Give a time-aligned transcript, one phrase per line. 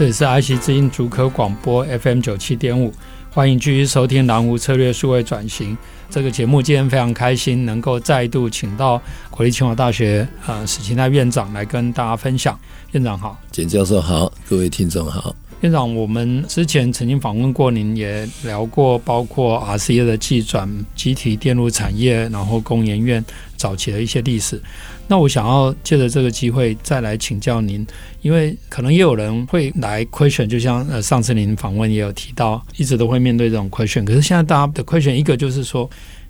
[0.00, 2.90] 这里是 IC 之音主科广播 FM 九七点五，
[3.30, 5.76] 欢迎继续收听蓝湖策略数位转型
[6.08, 6.62] 这个节目。
[6.62, 12.58] 今天非常开心能够再度请到国立清华大学呃史清泰院长来跟大家分享。
[12.92, 15.36] 院长好，简教授好，各位听众好。
[15.60, 23.22] 院长，我们之前曾经访问过您，也聊过包括 RCA 的技转、集体电路产业，然后工研院
[23.58, 24.58] 早期的一些历史。
[25.06, 27.86] 那我想要借着这个机会再来请教您，
[28.22, 34.02] 因为可能也有人会来 question，就像呃上次您访问也有提到，一直都会面对这种 question。
[34.02, 35.88] 可是现在大家的 question 一个就是说，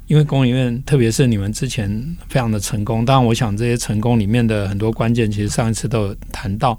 [0.09, 1.89] 因为工研院特别是你们之前
[2.29, 6.77] 非常的成功，当然我想这些成功里面的很多关键，其实上一次都有谈到，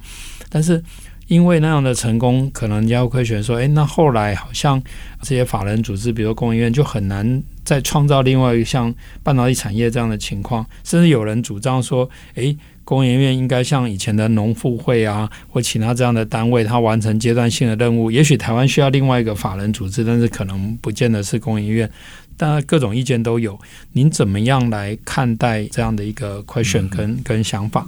[0.49, 0.83] 但是。
[1.31, 4.83] 因为那样的成功，可能人家会选说，哎，那后来好像
[5.21, 8.93] 这些法人组织，比如工研院，就很难再创造另外一个像
[9.23, 10.65] 半导体产业这样的情况。
[10.83, 18.11] 甚至有人主张说，哎，工研院应该像以前的农复会啊，或其他这样的单位，它完成阶段性的任务。
[18.11, 21.89] 也许台湾需要另外一个法人组织，但是可能不见得是工研院。
[22.35, 23.57] 但，各种意见都有。
[23.93, 27.87] 您怎么样来看待这样的一个 question 跟跟想法？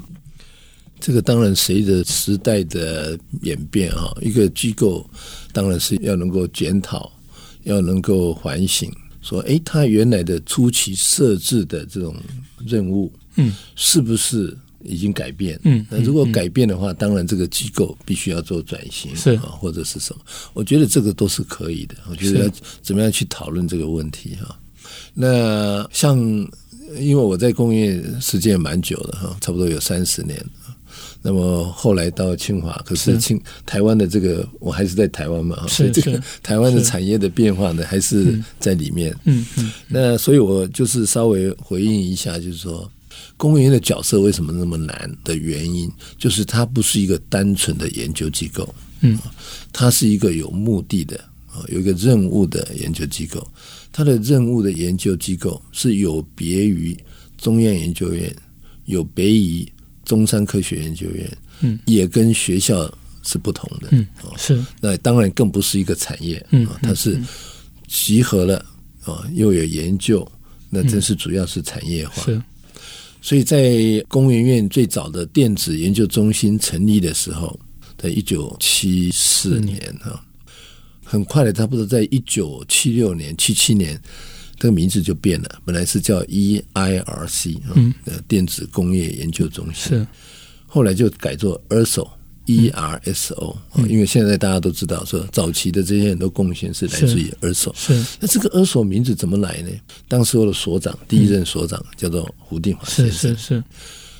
[1.05, 5.05] 这个当然随着时代的演变啊，一个机构
[5.51, 7.11] 当然是要能够检讨，
[7.63, 8.89] 要能够反省，
[9.21, 12.15] 说哎，他原来的初期设置的这种
[12.65, 15.59] 任务，嗯，是不是已经改变？
[15.65, 20.21] 嗯，那如果改变的话，当然这个机构必须要做转型，是啊，或者是什么？
[20.53, 21.95] 我觉得这个都是可以的。
[22.09, 24.57] 我觉得要怎么样去讨论这个问题哈？
[25.13, 26.17] 那像
[26.97, 30.41] 因为我在工业时间也蛮久了哈，差不多有三十年。
[31.25, 39.15] 那么后来到清华，可是清台湾的这个我还是在台湾嘛，所以这个 台湾的产业的变化呢，还是在里面。
[39.23, 39.71] 嗯嗯。
[39.87, 42.91] 那所以我就是稍微回应一下，就是说，
[43.37, 49.17] 公务员的角色为什么那么难的原因，就是它不是一个单纯的研究机构，嗯，
[49.71, 51.15] 它是一个有目的的
[51.47, 53.47] 啊，有一个任务的研究机构。
[53.93, 56.97] 它的任务的研究机构是有别于
[57.37, 58.35] 中央研究院，
[58.83, 59.65] 有别于。
[60.05, 62.91] 中山科学研究院，嗯，也跟学校
[63.23, 64.63] 是不同的，嗯，是。
[64.81, 67.19] 那当然更不是一个产业，嗯，它是
[67.87, 68.65] 集合了
[69.05, 70.29] 啊，又有研究，
[70.69, 72.23] 那真是主要是产业化。
[72.23, 72.41] 是。
[73.21, 77.57] 所以在工研院最早的电子研究中心成立的时候，
[77.97, 80.21] 在一九七四年哈，
[81.03, 83.97] 很快的，差不多在一九七六年、七七年。
[84.57, 87.93] 这个名字就变了，本来是叫 EIRC，嗯，
[88.27, 90.07] 电子工业研究中心，是，
[90.65, 93.55] 后来就改做 ERSO，ERSO，
[93.89, 98.05] 因为现在大家都知道，说早期的这些很多贡献是来自于 ERSO，是。
[98.19, 99.69] 那这个 ERSO 名字怎么来呢？
[100.07, 103.63] 当时我的所长，第一任所长叫做胡定华先生，是是是，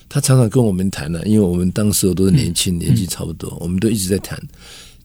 [0.10, 4.42] 他常常跟我们谈呢，因为我们当时都是年轻，年纪差不多，我们都一直在谈。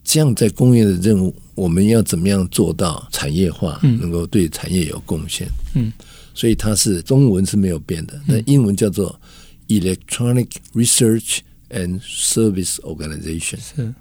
[0.05, 5.49] 这样在工业的任务，我们要怎么样做到产业化，能够对产业有贡献？
[5.75, 5.93] 嗯，
[6.33, 9.21] 所以它是中文是没有变的，那英文叫做
[9.67, 11.39] Electronic Research
[11.71, 13.93] and Service Organization，是，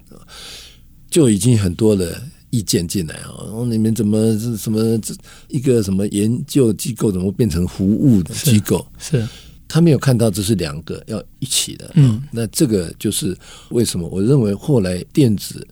[1.09, 3.33] 就已经很多的意见进来啊，
[3.67, 5.15] 你们怎么是什么这
[5.47, 8.85] 一个什么研究机构，怎么变成服务的机构？
[8.99, 9.27] 是，是
[9.67, 11.91] 他没有看到这是两个要一起的。
[11.95, 13.35] 嗯，那这个就是
[13.69, 15.67] 为什么我认为后来电子。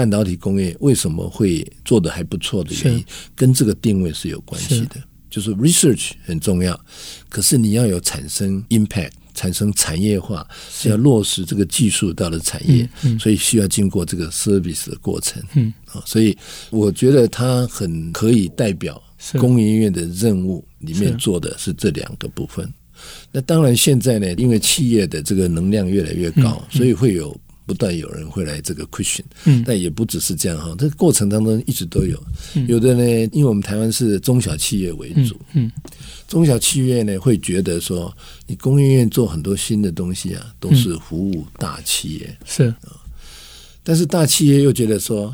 [0.00, 3.04] 半导体工业为什么会做的还不错的原因，
[3.36, 4.96] 跟这个定位是有关系的。
[5.28, 6.80] 就是 research 很重要，
[7.28, 12.88] 可是你要有产生 impact，产生产业化，是要落实这个技术到了产业，
[13.18, 15.42] 所以需要经过这个 service 的过程。
[15.52, 16.34] 嗯，啊所以
[16.70, 19.02] 我觉得它很可以代表
[19.38, 22.72] 工研院的任务里面做的是这两个部分。
[23.30, 27.38] 那当然现在呢，因为企业的这个能量越来越高，所以会有。
[27.70, 32.20] 不断有人会来这个 question，嗯，但也不只是这样哈，这个过程当中一直都有，
[32.66, 35.70] 有的呢，因为我们台湾是中小企业为主，嗯，
[36.26, 38.12] 中小企业呢会觉得说，
[38.48, 42.64] 你工业院做很多新的东西啊，都是服务大企业，是。
[42.64, 42.98] 啊，
[43.84, 45.32] 但是大企业又觉得说，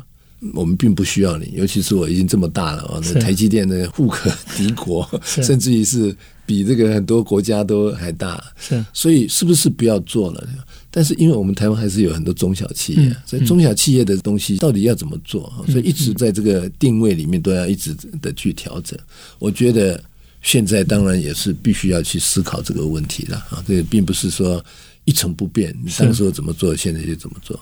[0.53, 8.43] 我们并不需要你，尤其是我已经这么大了啊，那台积电的富可敌国，甚至于是比这个很多国家都还大。
[8.59, 10.47] 是，所以是不是不要做了？
[10.89, 15.53] 但是因为我们台湾还是有很多中小企业，所以中小企业的东西到底要怎么做？
[15.67, 18.97] 所以一直在这个定位里面都要一直的去调整。
[19.37, 20.01] 我觉得
[20.41, 23.63] 现在当然也是必须要去思考这个问题了啊！
[23.67, 24.63] 这个并不是说
[25.03, 27.59] 一成不变，你当时候怎么做，现在就怎么做。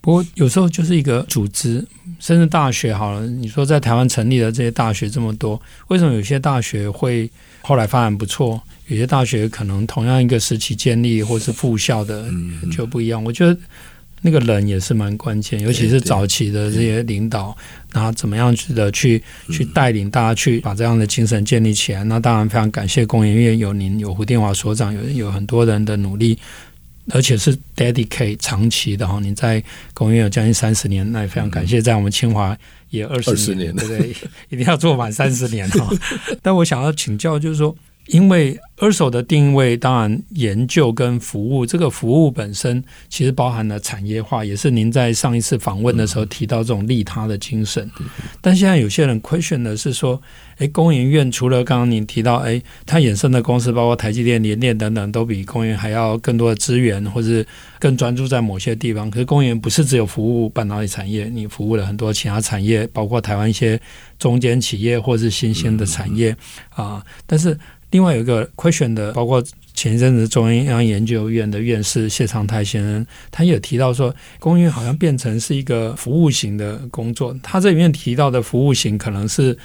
[0.00, 1.84] 不过有时候就是一个组织，
[2.18, 3.26] 甚至大学好了。
[3.26, 7.30] 你说在台湾成立的这些大学这么多，为什么有些大学会
[7.62, 8.60] 后来发展不错？
[8.88, 12.26] 有些大学可能同样一个时期建立或是复校的
[12.70, 13.22] 就不一样。
[13.24, 13.56] 我觉得
[14.20, 17.56] 那个人也是蛮关键，尤其是早期的这些领导，
[17.92, 22.04] 然后怎么样去的去去带领大家去把这样的精神建立起来。
[22.04, 26.38] 那当然非常感谢工研院有您，有胡定华所长，有有很多人的努力。
[27.10, 29.62] 而且是 dedicate 长期的哈，你在
[29.94, 32.56] 工业有将近三十年，那也非常感谢，在我们清华
[32.90, 34.16] 也二十年，对不对？
[34.50, 35.88] 一定要做满三十年哈。
[36.42, 37.76] 但我想要请教，就是说。
[38.06, 47.88] 因为 ERSO 的定位，当然研究跟服务，这个服务本身其实包含了产业化，也是您在上一次访问的时候提到这种利他的精神。
[48.40, 50.20] 但现在有些人 question 的是说，
[50.58, 57.46] 哎，工研院除了刚刚您提到，哎，它衍生的公司包括台积电、联电等等，都比工研还要更多的资源，或是
[57.78, 59.08] 更专注在某些地方。
[59.08, 63.80] 可是工研不是只有服务半导体产业，你服务了很多其他产业，包括台湾一些
[64.18, 66.36] 中间企业或是新兴的产业
[66.70, 67.56] 啊，但是。
[67.92, 69.40] 另外有一个 question 的，包括
[69.72, 77.32] 前一阵子中央研究院的院士谢长泰先生，他也提到说，公寓好像变成是一个服务型的工作。
[77.42, 79.56] 他这里面提到的服务型，可能是。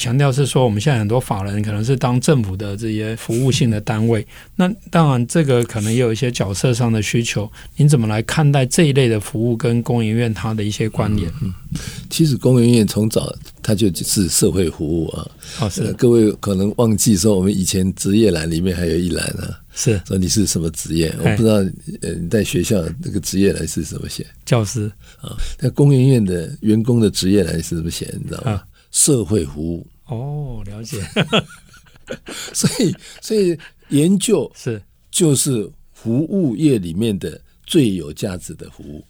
[0.00, 4.26] 强调是说，我们现在很多法人可能是当政府的这些服务性的单位。
[4.56, 7.46] 那当然，这个可能也有一些角色上的需求。
[7.76, 11.30] 您怎么来看待这一类的服务跟工研院它的一些关联？
[11.42, 11.52] 嗯，
[12.08, 13.30] 其实工研院从早
[13.62, 15.30] 它就是社会服务啊。
[15.60, 15.92] 哦，是、呃。
[15.92, 19.54] 各位可能忘记说，我们以前职业栏里面还有一栏呢。
[19.74, 20.00] 是。
[20.06, 21.14] 说你是什么职业？
[21.18, 21.56] 我不知道，
[22.00, 24.26] 呃，你在学校那个职业栏是怎么写？
[24.46, 25.36] 教师啊。
[25.60, 28.08] 那工研院的员工的职业栏是怎么写？
[28.18, 28.52] 你知道吗？
[28.52, 31.00] 啊社会服务哦，了解。
[32.52, 33.56] 所以，所以
[33.90, 34.82] 研究是
[35.12, 39.04] 就是服务业里面的最有价值的服务。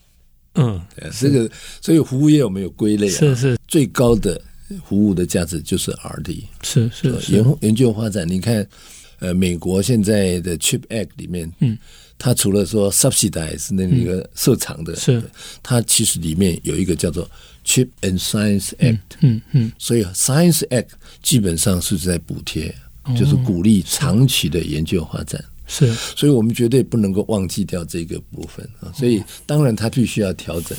[0.54, 0.78] 嗯，
[1.18, 1.50] 这个
[1.80, 4.38] 所以服务业我们有归类啊，是是最高的
[4.84, 8.28] 服务的价值就是 R&D，是是研研究发展。
[8.28, 8.66] 你看，
[9.20, 11.78] 呃，美国现在的 Chip Act 里面，嗯，
[12.18, 15.22] 它除了说 subsidize 那一个设厂的，是
[15.62, 17.26] 它其实里面有一个叫做。
[17.70, 20.88] Chip and Science Act，嗯嗯，所以 Science Act
[21.22, 22.74] 基本上是在补贴，
[23.16, 30.76] 就是鼓励长期的研究发展，是，所以我们绝对不能够忘记掉这个部分啊，所以当然它必须要调整。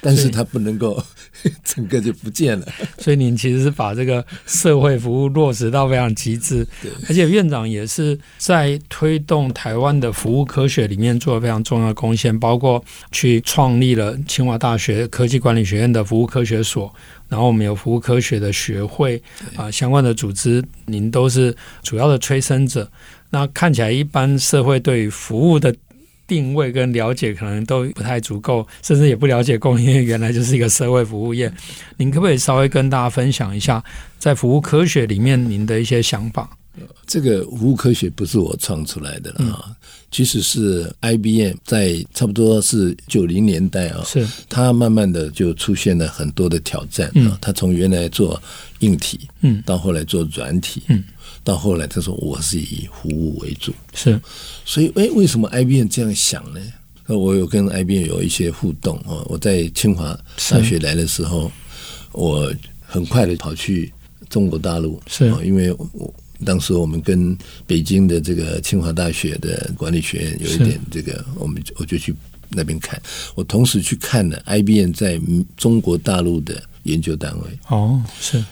[0.00, 1.02] 但是它不能够
[1.64, 2.66] 整个就不见了，
[2.98, 6.66] 所以您其实是把这个社会服务落实到非常极致，
[7.08, 12.82] 而且院长也是在推动台湾的服务科学里面做了非常重要的贡献，包括
[13.12, 16.92] 去创立了清华大学科技管理学院的服务科学所，
[17.28, 19.22] 然后我们有服务科学的学会
[19.56, 22.90] 啊，相关的组织，您都是主要的催生者。
[23.30, 25.72] 那看起来一般社会对于服务的
[26.30, 31.52] 定位跟了解可能都不太足够，甚至也不了解供应链原来就是一个社会服务业。
[31.96, 33.82] 您可不可以稍微跟大家分享一下，
[34.16, 36.48] 在服务科学里面您的一些想法？
[37.04, 39.76] 这个服务科学不是我创出来的啊，嗯、
[40.12, 47.36] 其实是 IBM 在差不多是九零年代啊，是它慢慢的就出现了很多的挑战啊。
[47.40, 48.40] 它从原来做
[48.78, 51.02] 硬体，嗯，到后来做软体，嗯。
[51.42, 54.20] 到后来，他说我是以服务为主，是，
[54.64, 56.60] 所以哎，为什么 IBM 这样想呢？
[57.06, 59.24] 那我有跟 IBM 有一些互动啊。
[59.26, 60.16] 我在清华
[60.50, 61.50] 大学来的时候，
[62.12, 63.92] 我很快的跑去
[64.28, 72.14] 中国大陆，是，因为我当时我们跟北京的这个清华大学的管理学院有一点这个，我们我就去
[72.48, 73.00] 那边看。
[73.34, 75.20] 我同时去看了 IBM 在
[75.56, 77.58] 中国大陆的研究单位。
[77.68, 78.44] 哦，是。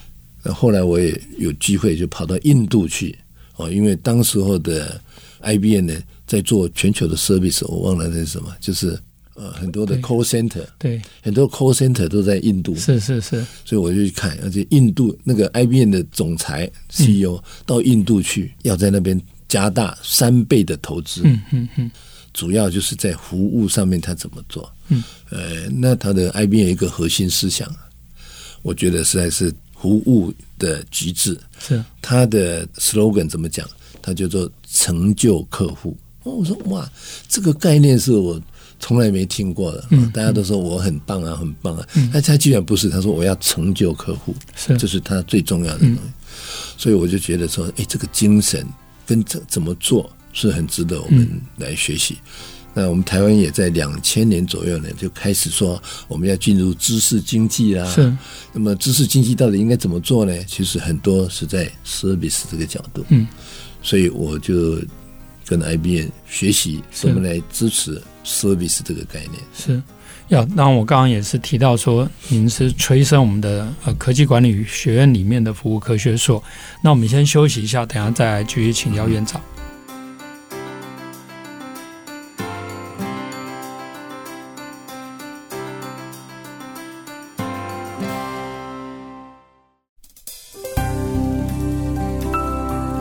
[0.49, 3.15] 那后来我也有机会就跑到印度去
[3.57, 4.99] 哦，因为当时候的
[5.43, 5.95] IBM 呢
[6.27, 8.99] 在做全球的 service，我忘了那是什么，就是
[9.35, 21.91] 呃很多的 call center，对，很多 call center 都在印度，是是是，所以我就去看，而且印度那个 IBM 的总裁 CEO 到印度去，要在那边加大三倍的投资，嗯嗯嗯，
[22.33, 27.71] 主要就是在服务上面他怎么做，嗯，呃，那他的 IBM 有一个核心思想，
[28.63, 29.53] 我觉得实在是。
[29.81, 33.69] 服务的极致是他的 slogan 怎么讲？
[34.03, 35.97] 他叫做成就客户。
[36.23, 36.91] 哦，我说哇，
[37.29, 38.41] 这个概念是我
[38.81, 39.85] 从来没听过的。
[39.91, 41.87] 嗯，大家都说我很棒啊，很棒啊。
[41.95, 46.01] 嗯，但他居然不是，他说我要成就客户，是，这是他最重要的东西。
[46.03, 46.13] 嗯，
[46.77, 48.67] 所以我就觉得说，哎，这个精神
[49.07, 52.19] 跟怎怎么做是很值得我们来学习。
[52.21, 57.85] 嗯、那我们台湾也在两千年左右呢，就开始说我们要进入知识经济啦。
[57.91, 58.17] 是。
[58.53, 60.33] 那么知识经济到底应该怎么做呢？
[60.45, 63.05] 其实很多是在 service 这个角度。
[63.09, 63.27] 嗯。
[63.83, 64.79] 所以我就
[65.45, 69.35] 跟 IBM 学习怎么来支持 service 这个概念。
[69.53, 69.83] 是。
[70.29, 76.41] 要，那我刚刚也是提到说，您是催生我们的呃科技管理学院里面的服务科学所。
[76.81, 79.43] 那我们先休息一下，等下再来继续请教院长。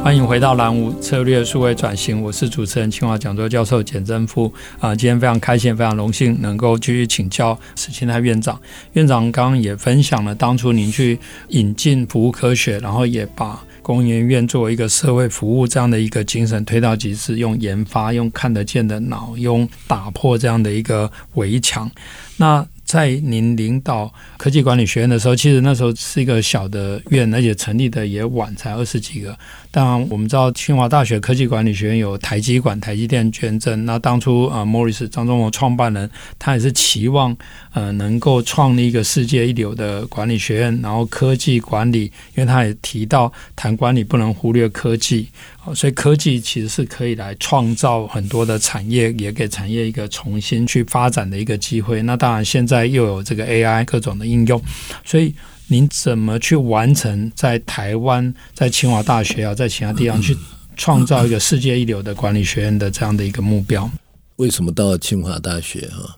[0.07, 4.45] 欢迎回到蓝屋策略数位转型，我是主持人清华讲座教授简正富
[4.79, 8.57] 啊，今天非常开心，非常荣幸能够继续请教史清泰院长。
[8.93, 21.91] 院长刚刚也分享了当初您去引进服务科学，然后也把工研院作为一个社会服务这样的一个精神推到极致，用研发，用看得见的脑，用打破这样的一个围墙。
[22.37, 29.38] 那在您领导科技管理学院的时候，其实那时候是一个小的院，而且成立的也晚，才二十几个。
[29.70, 33.86] 当然，我们知道清华大学科技管理学院有台积馆、台积电捐赠。
[33.86, 37.36] 那当初啊，Morris 张忠谋创办人，他也是期望
[37.74, 45.27] 呃能够创立一个世界一流的管理学院，然后科技管理，因为他也提到谈管理不能忽略科技。
[45.75, 52.01] 所以科技其实是可以来创造很多的产业，也给产业一个重新去发展的一个机会。
[52.01, 54.62] 那当然，现在又有这个 AI 各种的应用，
[55.03, 55.33] 所以
[55.67, 60.36] 您怎么去完成在台湾、在清华大学啊，在其他地方去
[60.75, 63.89] 创造一个世界一流的管理学院的这样的一个目标？
[64.38, 66.15] 为什么到清华大学哈？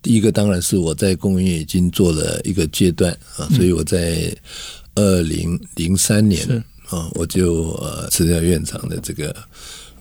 [0.00, 4.34] 第一个当然是我在工业已经做了一个阶段啊，所以我在
[4.94, 6.62] 二零零三年。
[6.92, 9.34] 啊，我就呃辞掉院长的这个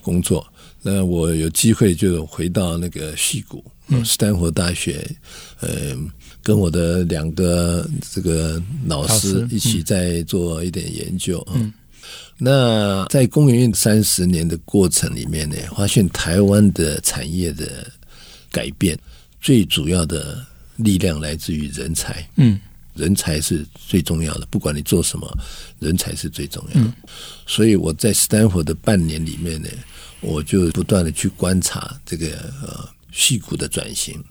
[0.01, 0.45] 工作，
[0.81, 5.09] 那我有机会就回到那个西谷，嗯，斯坦福大学，
[5.61, 5.95] 呃，
[6.43, 11.71] 跟我的两个这个老师一起在做一点研究，嗯，
[12.37, 17.89] 那在工研院三十年的过程里面呢，发现台湾的产业的
[18.51, 18.99] 改变，
[19.39, 20.45] 最主要的
[20.75, 22.59] 力量来自于人才，嗯。
[23.01, 25.27] 人才是最重要的，不管你做什么，
[25.79, 26.87] 人才是最重要的。
[26.87, 26.93] 嗯、
[27.47, 29.67] 所以我在斯坦福的半年里面呢，
[30.19, 32.27] 我就不断的去观察这个
[32.61, 34.23] 呃戏骨的转型，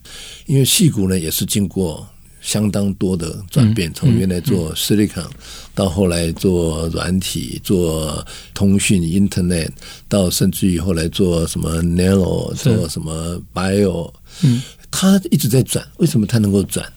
[0.46, 2.08] 因为戏骨呢也是经过
[2.40, 5.28] 相当多的转变，从原来做 Silicon
[5.74, 8.24] 到后来做软体、做
[8.54, 9.70] 通讯 Internet，
[10.08, 14.12] 到甚至于后来做什么 Nano，做什么 Bio，
[14.42, 14.62] 嗯，
[14.92, 15.84] 他一直在转。
[15.98, 16.90] 为什么他能够转？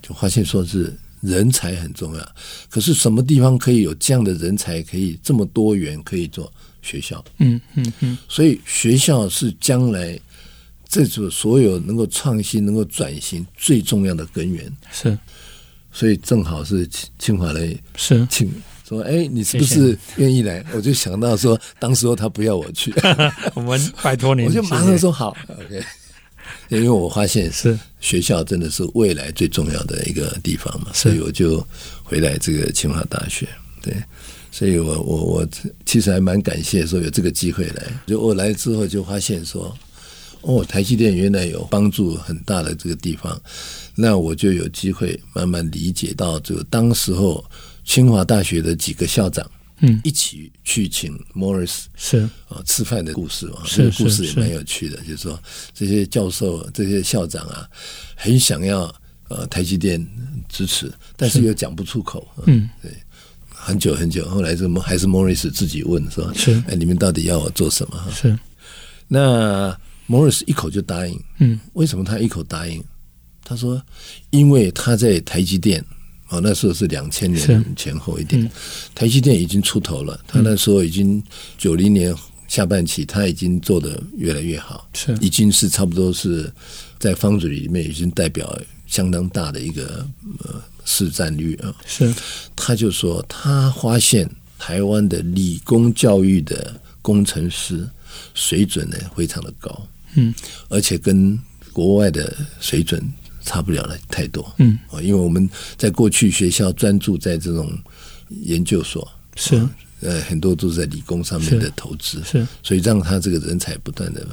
[0.00, 0.96] 就发现说是。
[1.20, 2.34] 人才很重要，
[2.68, 7.24] 可是什么地方可以有这样的人才，可以这么多元，可以做学校？
[7.38, 8.18] 嗯嗯嗯。
[8.28, 10.18] 所以学校是将来
[10.88, 14.70] 这组所有能够创新、能够转型最重要的根源。
[14.92, 15.18] 是，
[15.92, 18.50] 所以正好是清华来是请
[18.88, 20.64] 说，哎，你是不是愿意来？
[20.72, 22.94] 我就想到说，当时候他不要我去，
[23.54, 25.36] 我们拜托你， 我就马上说好。
[25.48, 25.82] OK。
[26.68, 31.66] 因为我发现是学校真的是未来最重要的一个地方嘛，所以我就
[32.02, 33.48] 回来这个清华大学。
[33.80, 33.94] 对，
[34.50, 35.48] 所以我我我
[35.86, 37.84] 其实还蛮感谢说有这个机会来。
[38.06, 39.74] 就我来之后就发现说，
[40.42, 43.40] 哦，台积电原来有帮助很大的这个地方，
[43.94, 47.44] 那我就有机会慢慢理解到，就当时候
[47.84, 49.48] 清华大学的几个校长。
[49.80, 52.18] 嗯，一起去请 Morris 是
[52.48, 54.96] 啊吃饭的故事啊，这个故事也蛮有趣的。
[55.02, 55.40] 就是说，
[55.72, 57.68] 这些教授、这些校长啊，
[58.16, 58.92] 很想要
[59.28, 60.04] 呃台积电
[60.48, 62.26] 支持，但是又讲不出口。
[62.46, 62.90] 嗯，对，
[63.48, 68.36] 很久很久，后来是还是 Morris 自己问说：“是哎，你们到底要我做什么？”是
[69.06, 69.76] 那
[70.08, 71.20] Morris 一口就答应。
[71.38, 72.82] 嗯，为什么他一口答应？
[73.44, 73.80] 他说
[74.30, 75.84] ：“因为他在台积电。”
[76.28, 78.50] 哦，那时候是两千年前后一点，嗯、
[78.94, 80.20] 台积电已经出头了。
[80.26, 81.22] 他那时候已经
[81.56, 82.14] 九零年
[82.46, 86.52] 下半期，他已经做得越来越好，是已经是差不多是
[86.98, 90.06] 在 Foundry 里面已经代表相当大的一个
[90.44, 91.74] 呃市占率啊。
[91.86, 92.14] 是，
[92.54, 97.88] 他就说他发现台湾的理工教育的工程师
[98.34, 100.34] 水准呢非常的高，嗯，
[100.68, 101.38] 而且跟
[101.72, 103.02] 国外的水准。
[103.44, 107.70] 差不了了太多，嗯，因为我们在过去学校专注在这种
[108.42, 109.66] 研究所，是。
[110.00, 114.24] 呃很多都是在理工上面的投资，是，所以让他这个人才不断的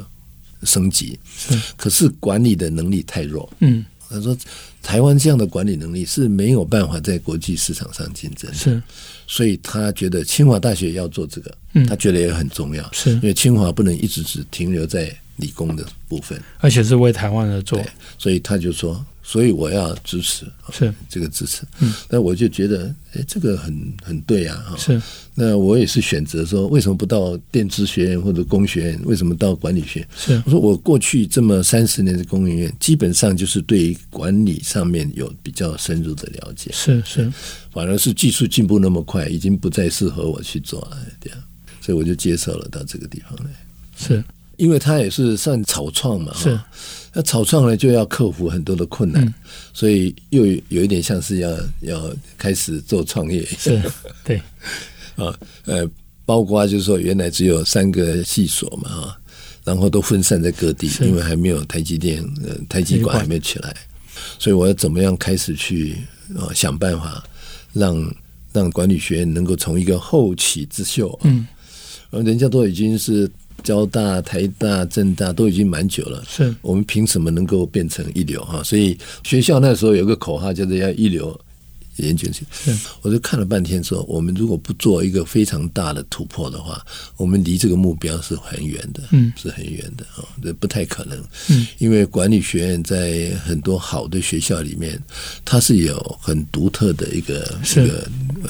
[0.61, 4.37] 升级，是，可是管理的能力太弱，嗯，他说
[4.83, 8.83] 台湾这样的管理能力是没有办法在国际市场上竞争的，是，
[9.25, 13.13] 所以他觉得清华大学要做这个，嗯，他觉得也很重要，是。
[13.13, 17.81] 因为清华不能一直只停留在理工的部分，而且是为台湾而做，
[18.17, 19.05] 所以他就说。
[19.27, 21.63] 所以我要支持，是这个支持。
[21.79, 24.55] 嗯，那我就觉得，哎，这个很很对啊。
[24.69, 25.01] 哈是，
[25.33, 29.01] 那我也是选择说，为什么不到电子学院或者工学院？
[29.03, 30.09] 为什么到管理学院？
[30.15, 36.69] 是，我说我过去这么三十年的工研院，基本上就是对管理上面有比较深入的了解。
[36.71, 37.33] 是是，
[37.71, 41.39] 反而是技术进步那么快，已经不再适合我去做了，这样，
[41.81, 43.49] 所以我就接受了到这个地方来。
[43.97, 44.23] 是。
[44.57, 46.59] 因为他也是算草创嘛，是，
[47.13, 49.33] 那草创呢就要克服很多的困难，嗯、
[49.73, 51.49] 所以又有一点像是要
[51.81, 53.81] 要开始做创业，是，
[54.23, 54.37] 对，
[55.15, 55.89] 啊，呃，
[56.25, 59.17] 包括就是说原来只有三个系所嘛，啊，
[59.63, 63.75] 然后都分散在各地，因为还没有台积电，呃，台积管还没起来，
[64.39, 65.97] 所以我要怎么样开始去
[66.37, 67.23] 啊想办法
[67.73, 68.15] 让
[68.53, 71.45] 让管理学院能够从一个后起之秀，啊，嗯，
[72.23, 73.29] 人家都已经是。
[73.65, 78.63] 交大、台大、政大都已经蛮久了，是我们凭什么能够变成一流哈？
[78.63, 81.37] 所以学校那时候有个口号叫做要一流。
[81.97, 82.45] 研究性，
[83.01, 86.85] 我就看了半天，说我们如果不做一个非常大的突破的话，
[87.17, 91.17] 我们离这个目标是很远的，嗯，是很远的啊，这不太可能，
[91.49, 95.01] 嗯，因为管理学院在很多好的学校里面，
[95.43, 98.07] 它是有很独特的一个一个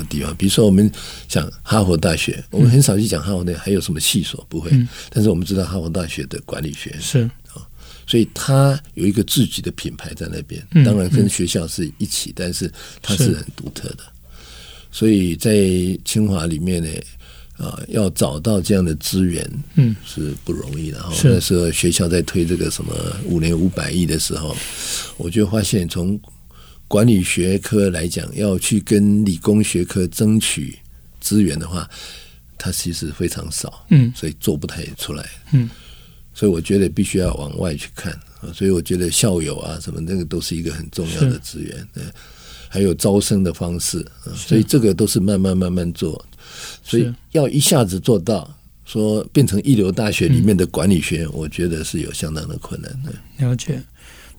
[0.09, 0.91] 地方，比如说我们
[1.27, 4.71] 讲哈佛大学，我们很少去讲哈佛大学还有什么系所不会，
[5.09, 7.29] 但是我们知道哈佛大学的管理学院是。
[8.07, 12.71] 所以他有一个自己的品牌在那边，当然跟学校是一起，但是
[13.01, 13.99] 它是很独特的。
[14.91, 15.55] 所以在
[16.05, 16.89] 清华里面呢，
[17.57, 21.01] 啊，要找到这样的资源，嗯，是不容易的。
[21.01, 22.93] 哈，那时候学校在推这个什么
[23.25, 24.55] 五年五百亿的时候，
[25.17, 26.19] 我就发现从
[26.87, 30.77] 管理学科来讲，要去跟理工学科争取
[31.19, 31.89] 资源的话，
[32.57, 35.67] 它其实非常少，嗯，所以做不太出来，嗯。
[36.35, 38.11] 所以我觉得必须要往外去看
[38.41, 42.03] 啊，所以我觉得校友啊什么那个都是一个很重要的资源，对，
[42.69, 46.23] 还有招生的方式啊，所以这个都是慢慢慢慢做，
[46.83, 53.13] 所以要一下子做到说变成一流大学里面的管理学院，我觉得是有相当的困难的。
[53.37, 53.81] 了解，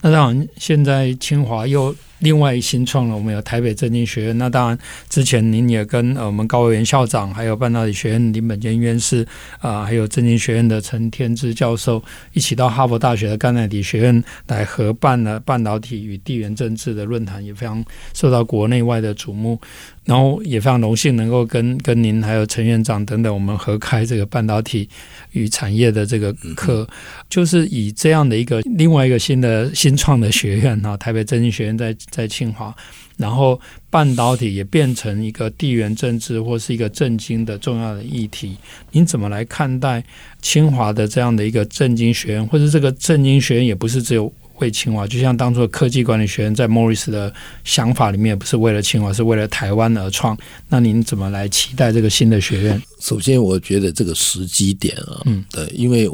[0.01, 1.93] 那当然现在清华又。
[2.19, 4.37] 另外新创了，我们有台北政经学院。
[4.37, 4.77] 那当然，
[5.09, 9.25] 之前您也跟呃我们高委员校长，还有半导体学院林本坚院士
[9.59, 12.03] 啊、还有政经学院的陈天之教授，
[12.33, 19.59] 一起到哈佛大学的甘乃迪学院来合办了半导体与地缘政治的论坛，也非常受到国内外的瞩目。
[20.07, 24.87] 然后也非常荣幸能够跟跟您还有陈院长等等，我们合开这个半导体
[25.33, 26.87] 与产业的这个课，
[27.29, 32.73] 就是以这样的一个另外一个新的新创的学院哈，台北政经学院在在清华，
[33.17, 38.55] 然后半导体也变成一个地缘政治或是一个政经的重要的议题。
[38.91, 40.01] 您怎么来看待
[40.41, 44.31] 清华的这样的一个政经学院，或者这个政经学院也不是只有？
[44.59, 50.37] 为清华，就像当初的科技管理学院在莫里斯的想法里面，不是为了清华，是为了台湾而创。
[50.67, 52.81] 那您怎么来期待这个新的学院？
[52.99, 56.09] 首先，我觉得这个时机点啊，嗯，对，因为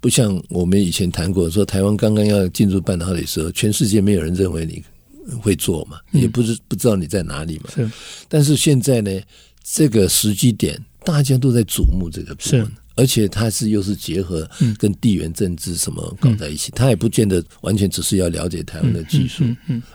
[0.00, 4.82] 不像我们以前谈过，说台湾刚刚要进入半导体的时候，全世界没有人认为你
[5.40, 7.70] 会做嘛，也不是不知道你在哪里嘛。
[7.74, 7.90] 是，
[8.28, 9.20] 但是现在呢，
[9.62, 12.70] 这个时机点，大家都在瞩目这个部分。
[12.96, 19.44] 而且它是又是结合跟地缘政治什么搞在一起，它也不见得完全只是要了解台湾的技术，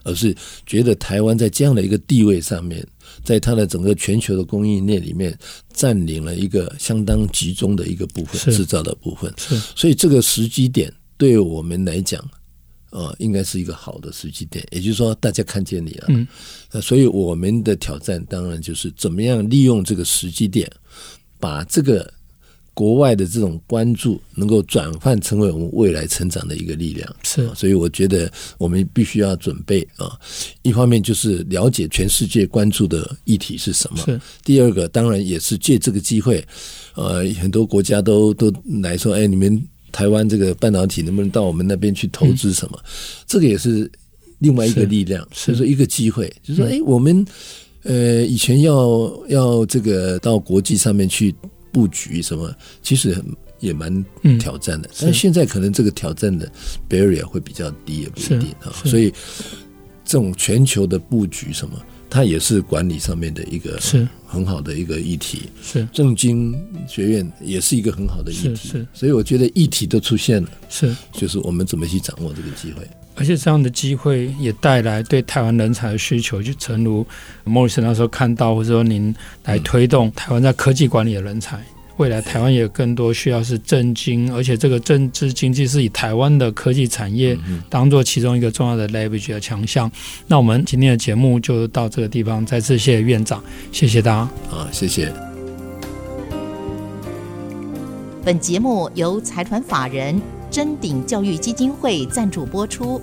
[0.03, 0.35] 而是
[0.65, 2.85] 觉得台湾在这样的一个地位上面，
[3.23, 5.37] 在它的整个全球的供应链里面
[5.73, 9.33] 占领了一个相当集中的一个部分，制造的部分。
[9.75, 12.21] 所以这个时机点对我们来讲，
[12.89, 14.67] 呃，应该是一个好的时机点。
[14.71, 16.07] 也就是说，大家看见你了，
[16.71, 20.69] 那所以我们的挑战当然就是怎么样利用这个时机点，
[21.39, 22.13] 把这个。
[22.79, 30.17] 国外的这种关注能够转换成为我们未来成长的一个力量，是，所以我觉得我们必须要准备啊。
[30.61, 34.17] 一方面就是了解全世界关注的议题是什么，是。
[34.45, 36.41] 第二个当然也是借这个机会，
[36.95, 38.49] 呃，很多国家都都
[38.81, 39.61] 来说，哎，你们
[39.91, 42.79] 台湾这个半导体能不能到我们那边去投资什么？
[43.27, 43.91] 这个也是
[44.37, 47.25] 另外一个力量，所以说一个机会，就是说，哎，我们
[47.83, 51.35] 呃以前要要这个到国际上面去。
[51.71, 53.15] 布局什么，其实
[53.59, 54.03] 也蛮
[54.39, 56.49] 挑战的，嗯、但现在可能这个挑战的
[56.89, 58.71] barrier 会比较低，也不一定啊。
[58.85, 59.13] 所以
[60.05, 61.75] 这种全球的布局什么，
[62.09, 65.43] 它也是管理上面的一个是很好的一个议题。
[65.61, 66.55] 是政经
[66.87, 68.55] 学院也是一个很好的议题。
[68.55, 72.87] 是是所以我觉得议题都出现了，是，就是我们怎么去掌握这个机会。
[73.19, 77.05] 而且这样的机会也带来对台湾人才的需求，就诚如
[77.43, 81.59] 莫里森那时候看到，或者说您来推动台湾在科技管理的人才。
[81.97, 89.91] 未来台湾也有更多需要是政经，而且这个政治经济是以台湾的科技产业当做其中一个重要的 leverage 的强项。
[90.25, 94.29] 那我们今天的节目就到这个地方，再次谢谢院长，谢谢大家。
[94.47, 95.11] 好，谢谢。
[98.23, 100.21] 本节目由财团法人
[100.51, 102.99] 臻鼎教育基金会赞助播出，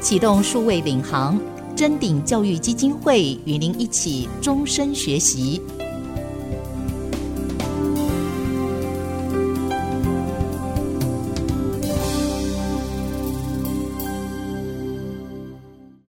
[0.00, 1.38] 启动数位领航，
[1.76, 5.60] 臻鼎教育基金会与您一起终身学习。